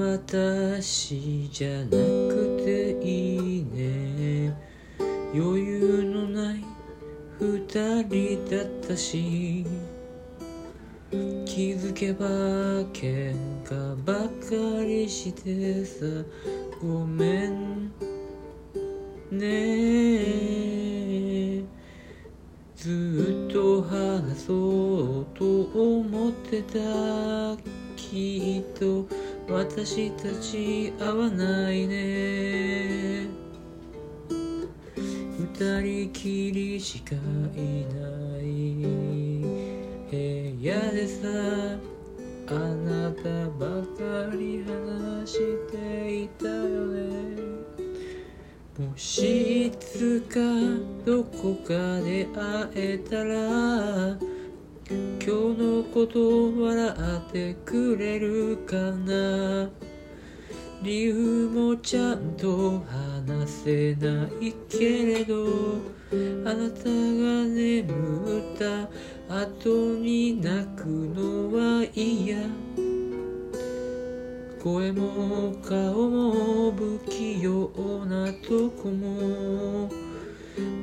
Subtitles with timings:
[0.00, 4.56] 私じゃなくていいね
[5.34, 6.64] 余裕のない
[7.38, 9.66] 二人だったし
[11.44, 12.26] 気づけば
[12.94, 16.06] 喧嘩ばかりしてさ
[16.80, 17.92] ごめん
[19.30, 20.50] ね。
[22.74, 26.78] ずっと話そうと思ってた。
[27.96, 29.06] きっと
[29.52, 33.26] 私たち合わないね。
[34.28, 37.98] 二人きりしかいな
[38.38, 38.44] い。
[40.08, 40.16] 部
[40.60, 41.28] 屋でさ
[42.46, 45.38] あなたばかり話し
[45.70, 47.00] ていたよね。
[48.78, 50.38] もしいつか
[51.04, 54.29] どこかで会えたら
[54.90, 56.94] 今日のこと笑
[57.28, 59.70] ってくれるかな？
[60.82, 65.46] 理由もちゃんと話せないけれど
[66.44, 66.90] あなたが
[67.44, 68.88] 眠った
[69.32, 72.38] 後に泣くのは嫌。
[74.60, 77.70] 声も顔も不器用
[78.06, 79.89] なとこも。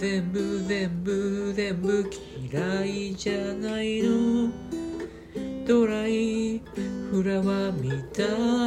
[0.00, 2.08] 全部全部全部
[2.52, 4.48] 嫌いじゃないの。
[5.66, 6.62] ドライ
[7.10, 8.22] フラワーみた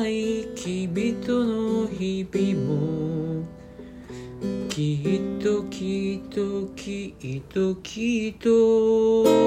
[0.06, 0.54] い。
[0.56, 3.46] 君との日々も。
[4.68, 9.41] きっときっときっときっと。